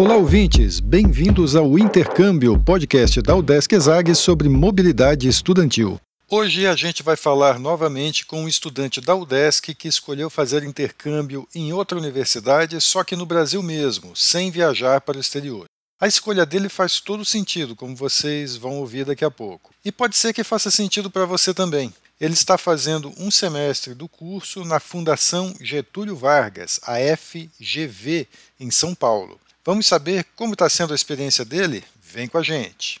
[0.00, 0.80] Olá, ouvintes!
[0.80, 6.00] Bem-vindos ao Intercâmbio, podcast da UDESC ESAG sobre mobilidade estudantil.
[6.26, 11.46] Hoje a gente vai falar novamente com um estudante da UDESC que escolheu fazer intercâmbio
[11.54, 15.66] em outra universidade, só que no Brasil mesmo, sem viajar para o exterior.
[16.00, 19.70] A escolha dele faz todo sentido, como vocês vão ouvir daqui a pouco.
[19.84, 21.92] E pode ser que faça sentido para você também.
[22.18, 28.26] Ele está fazendo um semestre do curso na Fundação Getúlio Vargas, a FGV,
[28.58, 29.38] em São Paulo.
[29.70, 31.84] Vamos saber como está sendo a experiência dele?
[32.02, 33.00] Vem com a gente!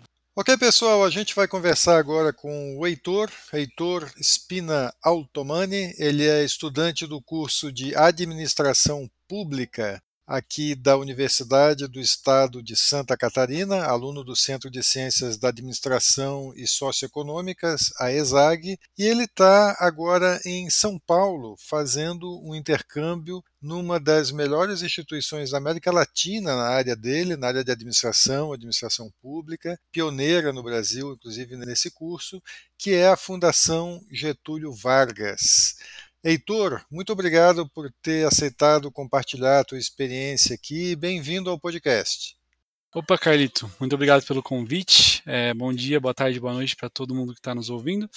[0.33, 5.93] Ok, pessoal, a gente vai conversar agora com o Heitor, Heitor Spina Altomani.
[5.97, 13.17] Ele é estudante do curso de Administração Pública aqui da Universidade do Estado de Santa
[13.17, 19.75] Catarina, aluno do Centro de Ciências da Administração e Socioeconômicas, a ESAG, e ele está
[19.77, 26.69] agora em São Paulo fazendo um intercâmbio numa das melhores instituições da América Latina na
[26.69, 32.41] área dele, na área de administração, administração pública, pioneira no Brasil, inclusive nesse curso,
[32.77, 35.75] que é a Fundação Getúlio Vargas.
[36.23, 40.95] Heitor, muito obrigado por ter aceitado compartilhar a tua experiência aqui.
[40.95, 42.37] Bem-vindo ao podcast.
[42.93, 45.23] Opa, Carlito, muito obrigado pelo convite.
[45.25, 48.07] É, bom dia, boa tarde, boa noite para todo mundo que está nos ouvindo.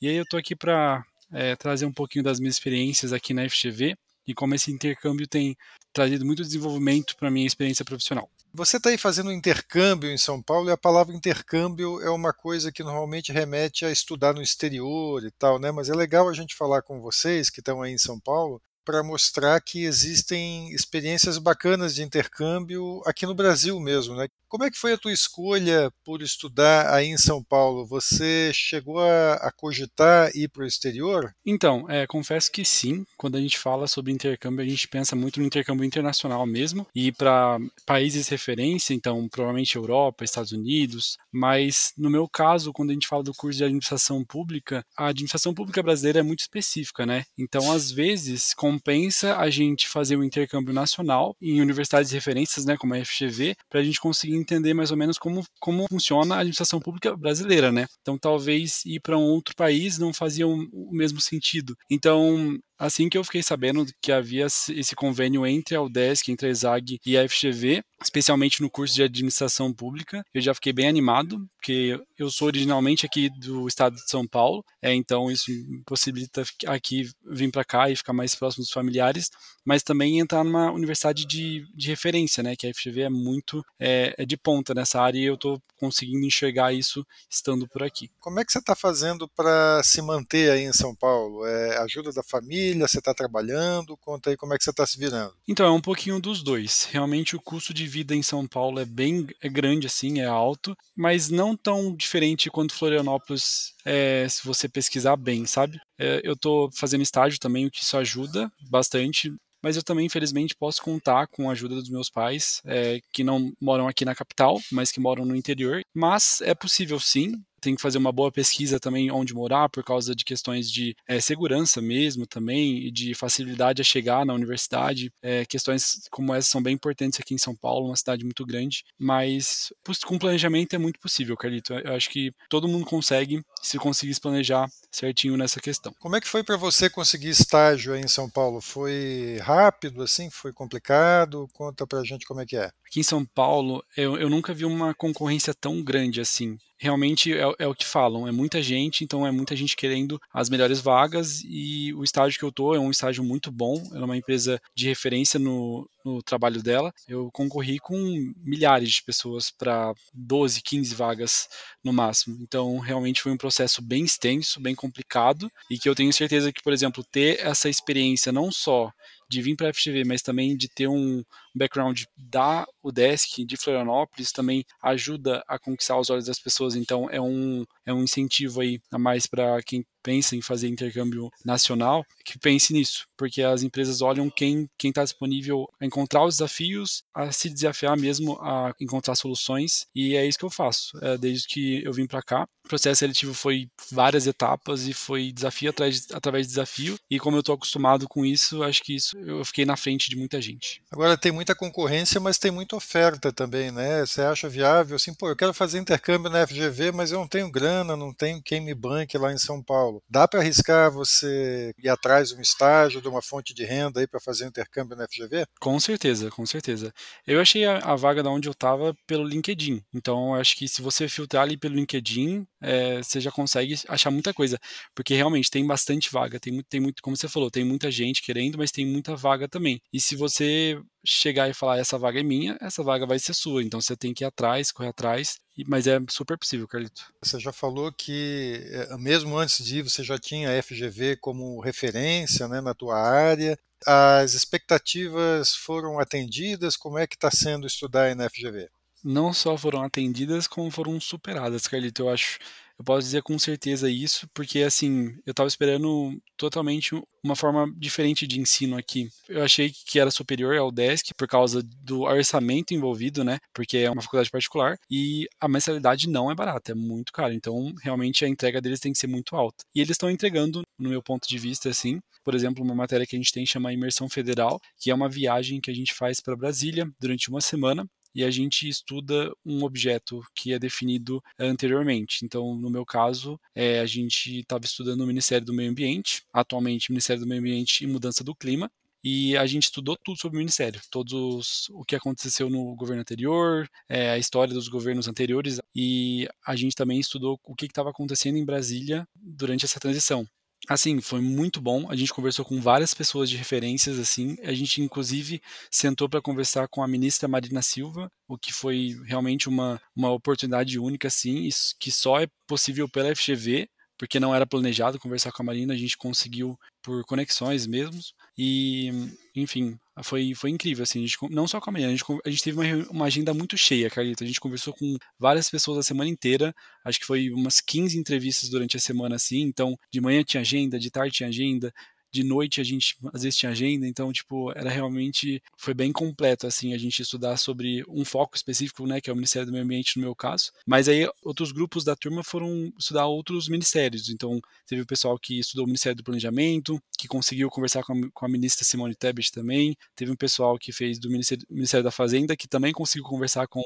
[0.00, 3.46] E aí eu estou aqui para é, trazer um pouquinho das minhas experiências aqui na
[3.46, 3.94] FGV
[4.26, 5.54] e como esse intercâmbio tem
[5.92, 8.30] trazido muito desenvolvimento para minha experiência profissional.
[8.52, 12.32] Você está aí fazendo um intercâmbio em São Paulo e a palavra intercâmbio é uma
[12.32, 15.70] coisa que normalmente remete a estudar no exterior e tal, né?
[15.70, 19.04] Mas é legal a gente falar com vocês que estão aí em São Paulo para
[19.04, 24.26] mostrar que existem experiências bacanas de intercâmbio aqui no Brasil mesmo, né?
[24.50, 27.86] Como é que foi a tua escolha por estudar aí em São Paulo?
[27.86, 31.32] Você chegou a, a cogitar ir para o exterior?
[31.46, 33.04] Então, é, confesso que sim.
[33.16, 37.12] Quando a gente fala sobre intercâmbio, a gente pensa muito no intercâmbio internacional mesmo e
[37.12, 41.16] para países referência, então provavelmente Europa, Estados Unidos.
[41.32, 45.54] Mas no meu caso, quando a gente fala do curso de administração pública, a administração
[45.54, 47.22] pública brasileira é muito específica, né?
[47.38, 52.94] Então, às vezes, compensa a gente fazer um intercâmbio nacional em universidades referências, né, como
[52.94, 56.80] a FGV, para a gente conseguir entender mais ou menos como, como funciona a administração
[56.80, 57.86] pública brasileira, né?
[58.00, 61.76] Então talvez ir para um outro país não fazia o mesmo sentido.
[61.90, 66.50] Então Assim que eu fiquei sabendo que havia esse convênio entre a UDESC, entre a
[66.50, 71.46] ESAG e a FGV, especialmente no curso de administração pública, eu já fiquei bem animado,
[71.58, 75.52] porque eu sou originalmente aqui do estado de São Paulo, é, então isso
[75.84, 79.28] possibilita aqui vir para cá e ficar mais próximo dos familiares,
[79.62, 84.14] mas também entrar numa universidade de, de referência, né, que a FGV é muito é,
[84.16, 88.10] é de ponta nessa área e eu estou conseguindo enxergar isso estando por aqui.
[88.20, 91.46] Como é que você está fazendo para se manter aí em São Paulo?
[91.46, 92.69] É ajuda da família?
[92.70, 92.88] Família?
[92.88, 93.96] Você está trabalhando?
[93.96, 95.34] Conta aí como é que você está se virando.
[95.48, 96.88] Então, é um pouquinho dos dois.
[96.90, 100.76] Realmente o custo de vida em São Paulo é bem é grande, assim, é alto,
[100.96, 105.78] mas não tão diferente quanto Florianópolis, é, se você pesquisar bem, sabe?
[105.98, 109.32] É, eu estou fazendo estágio também, o que isso ajuda bastante
[109.62, 113.52] mas eu também, infelizmente, posso contar com a ajuda dos meus pais, é, que não
[113.60, 115.82] moram aqui na capital, mas que moram no interior.
[115.94, 120.14] Mas é possível sim, tem que fazer uma boa pesquisa também onde morar, por causa
[120.14, 125.12] de questões de é, segurança mesmo também, e de facilidade a chegar na universidade.
[125.22, 128.84] É, questões como essas são bem importantes aqui em São Paulo, uma cidade muito grande,
[128.98, 129.72] mas
[130.04, 131.72] com planejamento é muito possível, Carlito.
[131.74, 135.94] Eu acho que todo mundo consegue, se conseguir se planejar certinho nessa questão.
[135.98, 138.60] Como é que foi para você conseguir estágio aí em São Paulo?
[138.60, 140.30] Foi rápido, assim?
[140.30, 141.48] Foi complicado?
[141.52, 142.70] Conta pra gente como é que é.
[142.86, 147.42] Aqui em São Paulo, eu, eu nunca vi uma concorrência tão grande assim realmente é,
[147.58, 151.42] é, o que falam, é muita gente, então é muita gente querendo as melhores vagas
[151.44, 154.88] e o estágio que eu tô é um estágio muito bom, é uma empresa de
[154.88, 156.90] referência no, no trabalho dela.
[157.06, 157.94] Eu concorri com
[158.42, 161.48] milhares de pessoas para 12, 15 vagas
[161.84, 162.38] no máximo.
[162.40, 163.49] Então, realmente foi um processo
[163.82, 168.32] bem extenso, bem complicado e que eu tenho certeza que, por exemplo, ter essa experiência
[168.32, 168.92] não só
[169.28, 171.22] de vir para a FGV, mas também de ter um
[171.54, 177.20] background da UDESC de Florianópolis também ajuda a conquistar os olhos das pessoas, então é
[177.20, 182.38] um, é um incentivo aí a mais para quem pensa em fazer intercâmbio nacional, que
[182.38, 187.50] pense nisso, porque as empresas olham quem está disponível a encontrar os desafios, a se
[187.50, 190.98] desafiar mesmo a encontrar soluções, e é isso que eu faço.
[191.02, 195.32] É, desde que eu vim para cá, o processo seletivo foi várias etapas e foi
[195.32, 199.18] desafio atrás, através de desafio, e como eu estou acostumado com isso, acho que isso
[199.18, 200.82] eu fiquei na frente de muita gente.
[200.90, 204.04] Agora tem muita concorrência, mas tem muita oferta também, né?
[204.04, 207.50] Você acha viável assim, pô, eu quero fazer intercâmbio na FGV, mas eu não tenho
[207.50, 210.02] grana, não tenho quem me banque lá em São Paulo.
[210.06, 214.06] Dá para arriscar você ir atrás de um estágio, de uma fonte de renda aí
[214.06, 215.46] para fazer intercâmbio na FGV?
[215.58, 216.92] Com certeza, com certeza.
[217.26, 219.82] Eu achei a, a vaga da onde eu estava pelo LinkedIn.
[219.94, 224.34] Então, acho que se você filtrar ali pelo LinkedIn, é, você já consegue achar muita
[224.34, 224.58] coisa.
[224.94, 228.58] Porque realmente tem bastante vaga, tem, tem muito, como você falou, tem muita gente querendo,
[228.58, 229.80] mas tem muita vaga também.
[229.92, 233.62] E se você chegar e falar essa vaga é minha, essa vaga vai ser sua.
[233.62, 237.12] Então você tem que ir atrás, correr atrás, mas é super possível, Carlito.
[237.22, 241.60] Você já falou que eh, mesmo antes de ir você já tinha a FGV como
[241.60, 243.58] referência né, na tua área.
[243.86, 246.76] As expectativas foram atendidas?
[246.76, 248.68] Como é que está sendo estudar na FGV?
[249.02, 252.02] Não só foram atendidas, como foram superadas, Carlito.
[252.02, 252.38] Eu acho
[252.80, 258.26] eu posso dizer com certeza isso, porque assim, eu estava esperando totalmente uma forma diferente
[258.26, 259.10] de ensino aqui.
[259.28, 263.36] Eu achei que era superior ao DESC por causa do orçamento envolvido, né?
[263.52, 267.34] Porque é uma faculdade particular e a mensalidade não é barata, é muito cara.
[267.34, 269.62] Então, realmente a entrega deles tem que ser muito alta.
[269.74, 273.14] E eles estão entregando, no meu ponto de vista, assim, por exemplo, uma matéria que
[273.14, 276.34] a gente tem chama Imersão Federal, que é uma viagem que a gente faz para
[276.34, 282.24] Brasília durante uma semana e a gente estuda um objeto que é definido anteriormente.
[282.24, 286.90] Então, no meu caso, é, a gente estava estudando o Ministério do Meio Ambiente, atualmente
[286.90, 288.70] Ministério do Meio Ambiente e Mudança do Clima,
[289.02, 293.68] e a gente estudou tudo sobre o Ministério, todos o que aconteceu no governo anterior,
[293.88, 298.36] é, a história dos governos anteriores, e a gente também estudou o que estava acontecendo
[298.36, 300.26] em Brasília durante essa transição.
[300.68, 301.90] Assim, foi muito bom.
[301.90, 304.36] A gente conversou com várias pessoas de referências, assim.
[304.42, 305.40] A gente, inclusive,
[305.70, 310.78] sentou para conversar com a ministra Marina Silva, o que foi realmente uma, uma oportunidade
[310.78, 313.68] única, assim, que só é possível pela FGV,
[313.98, 318.00] porque não era planejado conversar com a Marina, a gente conseguiu por conexões mesmo.
[318.36, 318.90] E,
[319.34, 322.42] enfim, foi, foi incrível, assim, gente, não só com a Marina, a gente, a gente
[322.42, 324.24] teve uma, uma agenda muito cheia, Carlita.
[324.24, 326.54] A gente conversou com várias pessoas a semana inteira,
[326.84, 329.42] acho que foi umas 15 entrevistas durante a semana, assim.
[329.42, 331.72] Então, de manhã tinha agenda, de tarde tinha agenda,
[332.12, 336.46] de noite a gente às vezes tinha agenda, então tipo, era realmente foi bem completo
[336.46, 339.64] assim a gente estudar sobre um foco específico, né, que é o Ministério do Meio
[339.64, 340.52] Ambiente no meu caso.
[340.66, 344.08] Mas aí outros grupos da turma foram estudar outros ministérios.
[344.08, 348.10] Então, teve o pessoal que estudou o Ministério do Planejamento, que conseguiu conversar com a,
[348.12, 349.76] com a ministra Simone Tebet também.
[349.94, 353.62] Teve um pessoal que fez do Ministério, Ministério da Fazenda, que também conseguiu conversar com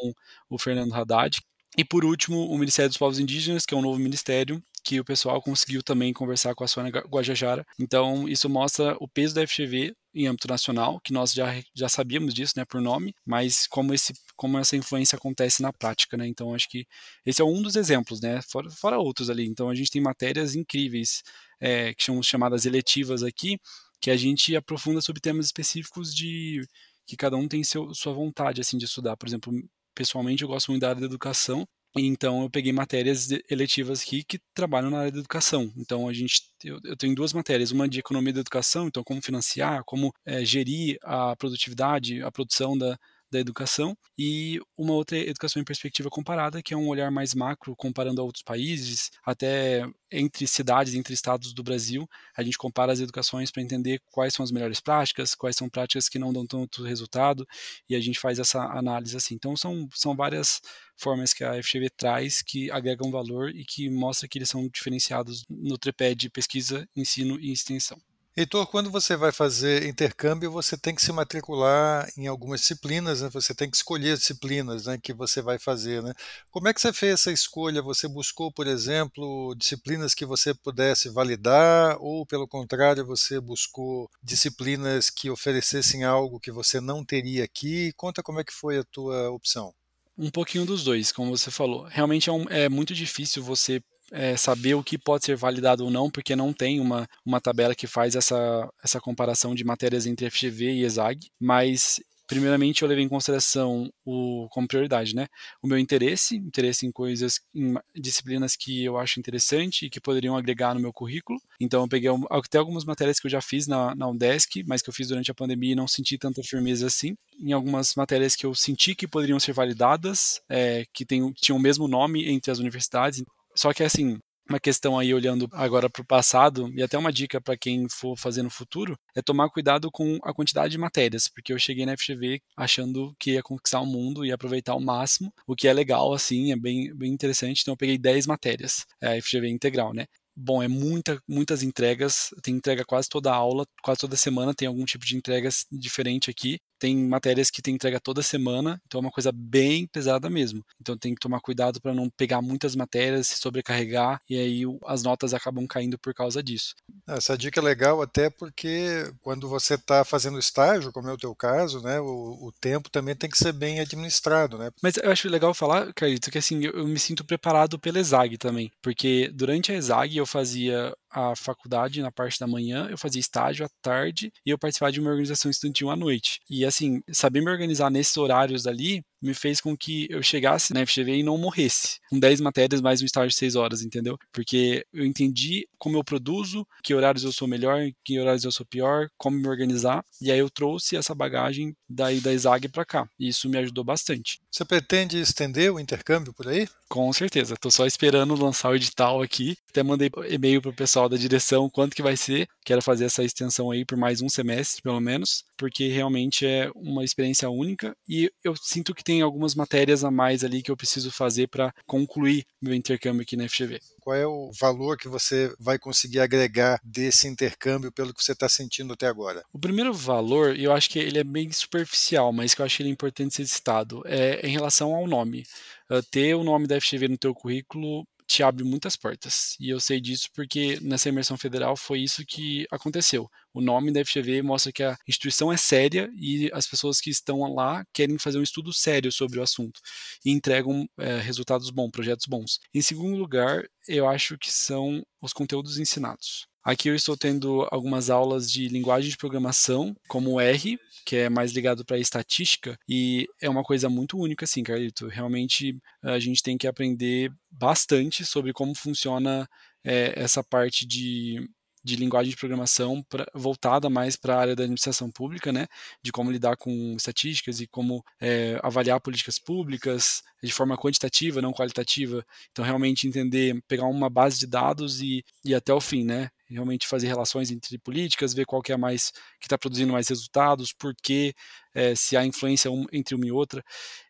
[0.48, 1.40] o Fernando Haddad.
[1.76, 5.04] E por último, o Ministério dos Povos Indígenas, que é um novo ministério, que o
[5.04, 7.66] pessoal conseguiu também conversar com a Sônia Guajajara.
[7.78, 12.32] Então, isso mostra o peso da FGV em âmbito nacional, que nós já, já sabíamos
[12.32, 16.54] disso, né, por nome, mas como, esse, como essa influência acontece na prática, né, então
[16.54, 16.86] acho que
[17.26, 20.54] esse é um dos exemplos, né, fora, fora outros ali, então a gente tem matérias
[20.54, 21.24] incríveis,
[21.60, 23.58] é, que são chamadas eletivas aqui,
[24.00, 26.64] que a gente aprofunda sobre temas específicos de
[27.06, 29.52] que cada um tem seu, sua vontade, assim, de estudar, por exemplo,
[29.94, 34.38] pessoalmente eu gosto muito da área da educação, então eu peguei matérias eletivas aqui que
[34.52, 35.72] trabalham na área da educação.
[35.76, 39.22] Então a gente eu, eu tenho duas matérias, uma de economia da educação, então como
[39.22, 42.98] financiar, como é, gerir a produtividade, a produção da,
[43.34, 47.74] da educação e uma outra educação em perspectiva comparada, que é um olhar mais macro,
[47.76, 53.00] comparando a outros países, até entre cidades, entre estados do Brasil, a gente compara as
[53.00, 56.84] educações para entender quais são as melhores práticas, quais são práticas que não dão tanto
[56.84, 57.44] resultado,
[57.88, 59.34] e a gente faz essa análise assim.
[59.34, 60.60] Então são, são várias
[60.96, 65.44] formas que a FGV traz que agregam valor e que mostra que eles são diferenciados
[65.50, 68.00] no tripé de pesquisa, ensino e extensão.
[68.36, 73.30] Heitor, quando você vai fazer intercâmbio, você tem que se matricular em algumas disciplinas, né?
[73.32, 76.02] você tem que escolher as disciplinas né, que você vai fazer.
[76.02, 76.12] Né?
[76.50, 77.80] Como é que você fez essa escolha?
[77.80, 85.10] Você buscou, por exemplo, disciplinas que você pudesse validar, ou, pelo contrário, você buscou disciplinas
[85.10, 87.92] que oferecessem algo que você não teria aqui?
[87.92, 89.72] Conta como é que foi a tua opção.
[90.18, 91.84] Um pouquinho dos dois, como você falou.
[91.84, 93.80] Realmente é, um, é muito difícil você
[94.12, 97.74] é, saber o que pode ser validado ou não, porque não tem uma, uma tabela
[97.74, 103.04] que faz essa, essa comparação de matérias entre FGV e ESAG, mas primeiramente eu levei
[103.04, 105.26] em consideração o como prioridade, né?
[105.62, 110.36] O meu interesse, interesse em coisas, em disciplinas que eu acho interessante e que poderiam
[110.36, 111.38] agregar no meu currículo.
[111.60, 114.88] Então eu peguei até algumas matérias que eu já fiz na, na UDESC, mas que
[114.88, 117.14] eu fiz durante a pandemia e não senti tanta firmeza assim.
[117.38, 121.62] Em algumas matérias que eu senti que poderiam ser validadas, é, que, tem, tinham o
[121.62, 123.22] mesmo nome entre as universidades.
[123.56, 124.18] Só que assim,
[124.48, 128.16] uma questão aí olhando agora para o passado e até uma dica para quem for
[128.16, 131.96] fazer no futuro é tomar cuidado com a quantidade de matérias, porque eu cheguei na
[131.96, 136.12] FGV achando que ia conquistar o mundo e aproveitar ao máximo, o que é legal
[136.12, 137.62] assim, é bem, bem interessante.
[137.62, 140.06] Então eu peguei 10 matérias, é a FGV integral, né?
[140.36, 144.84] Bom, é muita, muitas entregas, tem entrega quase toda aula, quase toda semana tem algum
[144.84, 149.10] tipo de entregas diferente aqui tem matérias que tem entrega toda semana, então é uma
[149.10, 150.64] coisa bem pesada mesmo.
[150.80, 155.02] Então tem que tomar cuidado para não pegar muitas matérias, se sobrecarregar e aí as
[155.02, 156.74] notas acabam caindo por causa disso.
[157.06, 161.34] Essa dica é legal até porque quando você está fazendo estágio, como é o teu
[161.34, 164.70] caso, né, o, o, tempo também tem que ser bem administrado, né?
[164.82, 168.38] Mas eu acho legal falar, Carlito, que assim, eu, eu me sinto preparado pela ESAG
[168.38, 173.20] também, porque durante a ESAG eu fazia a faculdade na parte da manhã, eu fazia
[173.20, 176.40] estágio à tarde e eu participava de uma organização estudantil à noite.
[176.50, 180.84] E assim, saber me organizar nesses horários ali me fez com que eu chegasse na
[180.86, 181.98] FGV e não morresse.
[182.10, 184.18] Com 10 matérias mais um estágio de 6 horas, entendeu?
[184.32, 188.66] Porque eu entendi como eu produzo, que horários eu sou melhor, que horários eu sou
[188.66, 190.04] pior, como me organizar.
[190.20, 193.08] E aí eu trouxe essa bagagem daí da ESAG para cá.
[193.18, 194.40] E isso me ajudou bastante.
[194.50, 196.68] Você pretende estender o intercâmbio por aí?
[196.88, 197.54] Com certeza.
[197.54, 199.56] Estou só esperando lançar o edital aqui.
[199.70, 202.48] Até mandei e-mail pro pessoal da direção quanto que vai ser.
[202.64, 207.04] Quero fazer essa extensão aí por mais um semestre, pelo menos, porque realmente é uma
[207.04, 211.10] experiência única e eu sinto que tem algumas matérias a mais ali que eu preciso
[211.10, 213.80] fazer para concluir meu intercâmbio aqui na FGV.
[214.00, 218.48] Qual é o valor que você vai conseguir agregar desse intercâmbio pelo que você está
[218.48, 219.42] sentindo até agora?
[219.52, 222.82] O primeiro valor, eu acho que ele é bem superficial, mas que eu acho que
[222.82, 225.44] ele é importante ser citado, é em relação ao nome.
[225.90, 229.56] Uh, ter o nome da FGV no teu currículo te abre muitas portas.
[229.60, 233.30] E eu sei disso porque nessa imersão federal foi isso que aconteceu.
[233.52, 237.54] O nome da FGV mostra que a instituição é séria e as pessoas que estão
[237.54, 239.80] lá querem fazer um estudo sério sobre o assunto
[240.24, 242.58] e entregam é, resultados bons, projetos bons.
[242.74, 246.46] Em segundo lugar, eu acho que são os conteúdos ensinados.
[246.64, 251.52] Aqui eu estou tendo algumas aulas de linguagem de programação, como R, que é mais
[251.52, 255.06] ligado para estatística, e é uma coisa muito única, assim, Carlito.
[255.06, 259.46] Realmente a gente tem que aprender bastante sobre como funciona
[259.84, 261.46] é, essa parte de
[261.84, 265.66] de linguagem de programação pra, voltada mais para a área da administração pública, né,
[266.02, 271.52] de como lidar com estatísticas e como é, avaliar políticas públicas de forma quantitativa, não
[271.52, 272.24] qualitativa.
[272.50, 276.86] Então, realmente entender, pegar uma base de dados e ir até o fim, né, realmente
[276.86, 280.94] fazer relações entre políticas, ver qual que é mais que está produzindo mais resultados, por
[281.02, 281.34] que,
[281.74, 283.62] é, se há influência um, entre uma e outra,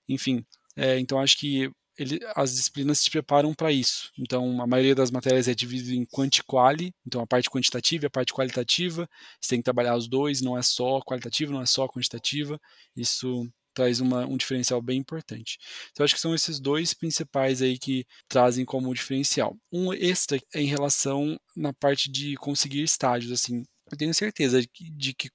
[0.09, 0.45] enfim.
[0.77, 4.11] É, então, acho que ele, as disciplinas te preparam para isso.
[4.19, 8.11] Então, a maioria das matérias é dividida em quanti-quali, então a parte quantitativa e a
[8.11, 9.09] parte qualitativa.
[9.41, 12.61] Você tem que trabalhar os dois, não é só qualitativa, não é só quantitativa.
[12.97, 15.59] Isso traz uma, um diferencial bem importante.
[15.91, 19.57] Então, acho que são esses dois principais aí que trazem como diferencial.
[19.73, 24.69] Um extra é em relação na parte de conseguir estágios, assim, eu tenho certeza de
[24.69, 25.31] que, de que,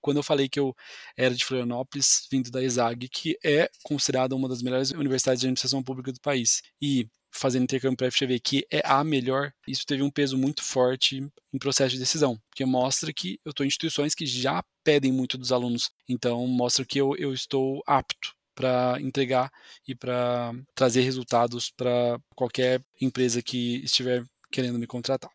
[0.00, 0.74] quando eu falei que eu
[1.16, 5.82] era de Florianópolis, vindo da ESAG, que é considerada uma das melhores universidades de administração
[5.82, 10.02] pública do país, e fazendo intercâmbio para a FGV, que é a melhor, isso teve
[10.02, 14.14] um peso muito forte em processo de decisão, porque mostra que eu estou em instituições
[14.14, 19.50] que já pedem muito dos alunos, então mostra que eu, eu estou apto para entregar
[19.86, 25.30] e para trazer resultados para qualquer empresa que estiver querendo me contratar.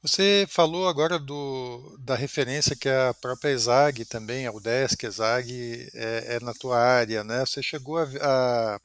[0.00, 6.36] Você falou agora do, da referência que a própria ESAG também, a UDESC, ESAG, é,
[6.36, 7.44] é na tua área, né?
[7.44, 8.80] Você chegou a, a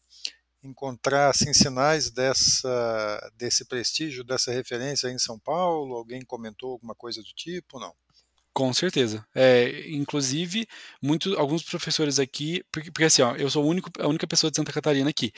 [0.63, 5.95] encontrar assim, sinais dessa, desse prestígio, dessa referência em São Paulo?
[5.95, 7.79] Alguém comentou alguma coisa do tipo?
[7.79, 7.93] Não.
[8.53, 9.25] Com certeza.
[9.33, 10.67] É, inclusive,
[11.01, 14.57] muito, alguns professores aqui, porque, porque, assim, ó, eu sou único, a única pessoa de
[14.57, 15.31] Santa Catarina aqui.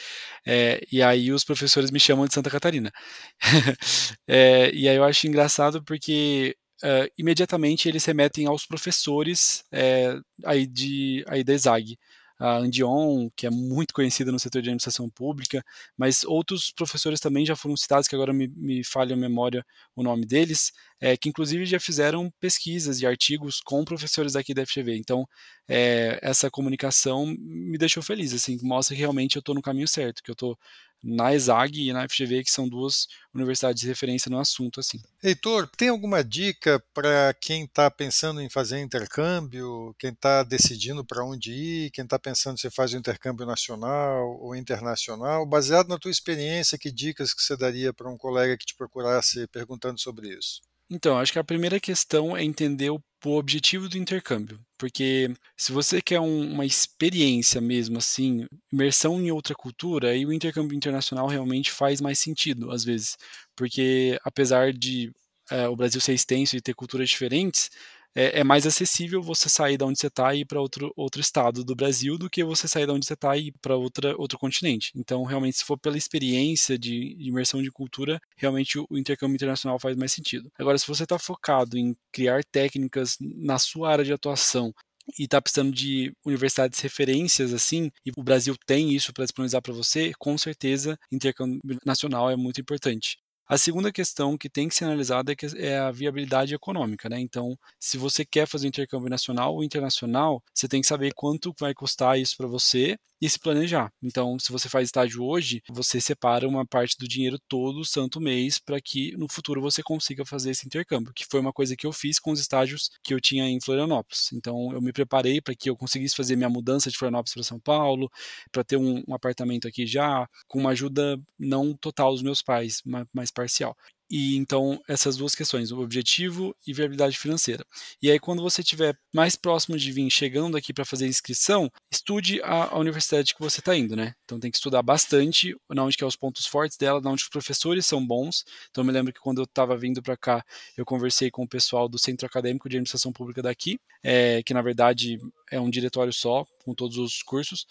[0.46, 2.92] É, e aí os professores me chamam de Santa Catarina.
[4.28, 10.68] é, e aí eu acho engraçado porque uh, imediatamente eles remetem aos professores é, aí,
[10.68, 11.98] de, aí da ESAG
[12.38, 15.64] a Andion, que é muito conhecida no setor de administração pública,
[15.98, 19.66] mas outros professores também já foram citados, que agora me, me falha a memória
[19.96, 24.66] o nome deles, é, que inclusive já fizeram pesquisas e artigos com professores daqui da
[24.66, 24.98] FGV.
[24.98, 25.28] Então,
[25.68, 30.22] é, essa comunicação me deixou feliz, assim, mostra que realmente eu estou no caminho certo,
[30.22, 30.58] que eu estou
[31.06, 34.80] na ESAG e na FGV, que são duas universidades de referência no assunto.
[34.80, 35.00] assim.
[35.24, 41.24] Heitor, tem alguma dica para quem está pensando em fazer intercâmbio, quem está decidindo para
[41.24, 45.46] onde ir, quem está pensando se faz o intercâmbio nacional ou internacional?
[45.46, 49.48] Baseado na tua experiência, que dicas que você daria para um colega que te procurasse
[49.48, 50.62] perguntando sobre isso?
[50.90, 54.60] Então, acho que a primeira questão é entender o, o objetivo do intercâmbio.
[54.78, 60.34] Porque se você quer um, uma experiência mesmo, assim, imersão em outra cultura, aí o
[60.34, 63.18] intercâmbio internacional realmente faz mais sentido, às vezes.
[63.56, 65.12] Porque apesar de
[65.50, 67.70] é, o Brasil ser extenso e ter culturas diferentes,
[68.16, 71.20] é, é, mais acessível você sair da onde você está e ir para outro, outro
[71.20, 74.40] estado do Brasil do que você sair da onde você está e ir para outro
[74.40, 74.92] continente.
[74.96, 79.78] Então, realmente, se for pela experiência de, imersão de cultura, realmente o, o, intercâmbio internacional
[79.78, 80.50] faz mais sentido.
[80.58, 84.74] Agora, se você está focado em criar técnicas na sua área de atuação
[85.20, 89.74] e está precisando de universidades referências assim, e o Brasil tem isso para disponibilizar para
[89.74, 93.18] você, com certeza intercâmbio nacional é muito importante.
[93.48, 97.20] A segunda questão que tem que ser analisada é, é, a viabilidade econômica, né?
[97.20, 101.74] Então, se você quer fazer intercâmbio nacional ou internacional, você tem que saber quanto vai
[101.74, 103.92] custar isso para você e se planejar.
[104.02, 108.60] Então, se você faz estágio hoje, você separa uma parte do dinheiro todo santo mês
[108.60, 111.92] para que no futuro você consiga fazer esse intercâmbio, que foi uma coisa que eu
[111.92, 114.32] fiz com os estágios que eu tinha em Florianópolis.
[114.34, 117.60] Então, eu me preparei para que eu conseguisse fazer minha mudança de Florianópolis para São
[117.60, 118.10] Paulo,
[118.52, 122.82] para ter um, um, apartamento aqui já, com uma ajuda não total dos meus pais,
[123.14, 123.76] mas parcial.
[124.10, 127.66] E então essas duas questões, o objetivo e viabilidade financeira.
[128.02, 132.42] E aí quando você estiver mais próximo de vir, chegando aqui para fazer inscrição, estude
[132.44, 134.14] a, a universidade que você está indo, né?
[134.24, 137.24] Então tem que estudar bastante, na onde que é os pontos fortes dela, na onde
[137.24, 138.44] os professores são bons.
[138.70, 140.46] Então eu me lembro que quando eu estava vindo para cá,
[140.78, 144.62] eu conversei com o pessoal do Centro Acadêmico de Administração Pública daqui, é, que na
[144.62, 145.18] verdade
[145.52, 147.66] é um diretório só, com todos os cursos,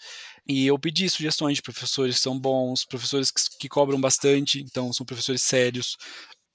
[0.47, 4.91] e eu pedi sugestões de professores que são bons, professores que, que cobram bastante, então
[4.93, 5.97] são professores sérios,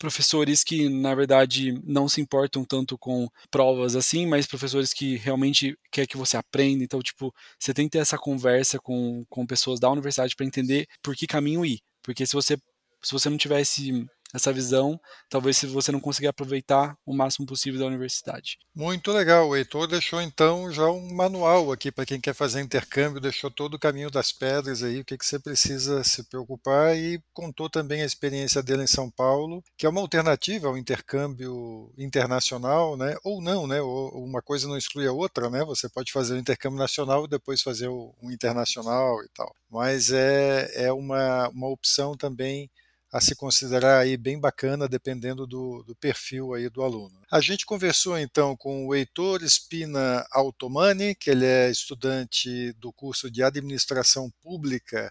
[0.01, 5.77] professores que, na verdade, não se importam tanto com provas assim, mas professores que realmente
[5.93, 6.83] quer que você aprenda.
[6.83, 10.87] Então, tipo, você tem que ter essa conversa com, com pessoas da universidade para entender
[11.03, 11.81] por que caminho ir.
[12.03, 12.57] Porque se você,
[13.03, 17.81] se você não tivesse essa visão, talvez se você não conseguir aproveitar o máximo possível
[17.81, 18.59] da universidade.
[18.75, 23.21] Muito legal, o Heitor deixou então já um manual aqui para quem quer fazer intercâmbio,
[23.21, 27.21] deixou todo o caminho das pedras aí, o que, que você precisa se preocupar e
[27.33, 32.97] contou também a experiência dele em São Paulo, que é uma alternativa ao intercâmbio internacional,
[32.97, 33.17] né?
[33.25, 33.81] Ou não, né?
[33.81, 35.65] Ou uma coisa não exclui a outra, né?
[35.65, 39.55] Você pode fazer o intercâmbio nacional e depois fazer o, o internacional e tal.
[39.71, 42.71] Mas é, é uma, uma opção também
[43.13, 47.21] a se considerar aí bem bacana, dependendo do, do, perfil aí do aluno.
[47.31, 53.31] A gente conversou então com o Heitor Espina Altomani, que ele é estudante do curso
[53.31, 55.11] de Administração Pública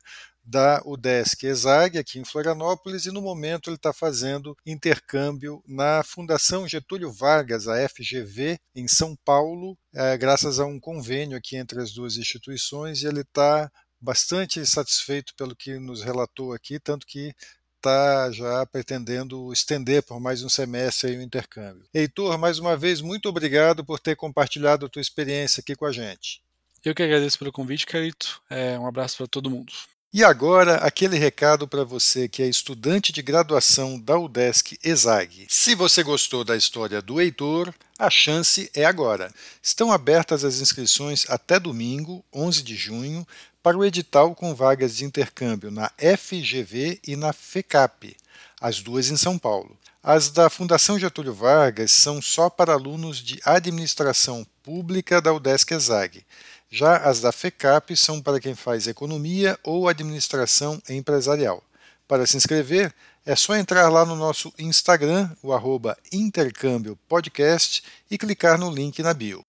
[0.50, 6.68] da UDESC ESAG, aqui em Florianópolis, e no momento ele está fazendo intercâmbio na Fundação
[6.68, 11.94] Getúlio Vargas, a FGV, em São Paulo, é, graças a um convênio aqui entre as
[11.94, 17.34] duas instituições, e ele está bastante satisfeito pelo que nos relatou aqui, tanto que
[17.80, 21.86] está já pretendendo estender por mais um semestre o intercâmbio.
[21.94, 25.92] Heitor, mais uma vez, muito obrigado por ter compartilhado a tua experiência aqui com a
[25.92, 26.42] gente.
[26.84, 28.42] Eu que agradeço pelo convite, Carito.
[28.50, 29.72] É, um abraço para todo mundo.
[30.12, 35.46] E agora, aquele recado para você que é estudante de graduação da UDESC ESAG.
[35.48, 39.32] Se você gostou da história do Heitor, a chance é agora.
[39.62, 43.28] Estão abertas as inscrições até domingo, 11 de junho,
[43.62, 48.16] para o edital com vagas de intercâmbio na FGV e na FECAP,
[48.60, 49.78] as duas em São Paulo.
[50.02, 56.26] As da Fundação Getúlio Vargas são só para alunos de administração pública da UDESC ESAG.
[56.72, 61.62] Já as da FECAP são para quem faz economia ou administração empresarial.
[62.08, 62.94] Para se inscrever,
[63.26, 69.04] é só entrar lá no nosso Instagram, o arroba intercâmbio podcast, e clicar no link
[69.04, 69.46] na bio.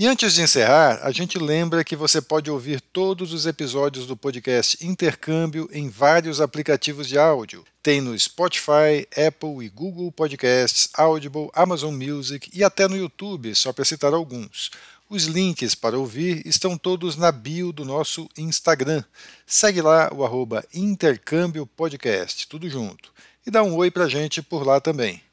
[0.00, 4.16] E antes de encerrar, a gente lembra que você pode ouvir todos os episódios do
[4.16, 7.66] podcast Intercâmbio em vários aplicativos de áudio.
[7.82, 13.74] Tem no Spotify, Apple e Google Podcasts, Audible, Amazon Music e até no YouTube, só
[13.74, 14.70] para citar alguns.
[15.06, 19.04] Os links para ouvir estão todos na bio do nosso Instagram.
[19.46, 23.12] Segue lá o arroba Intercâmbio Podcast, tudo junto.
[23.46, 25.20] E dá um oi para a gente por lá também.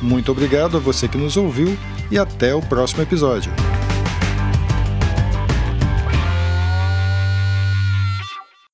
[0.00, 1.76] Muito obrigado a você que nos ouviu
[2.10, 3.52] e até o próximo episódio.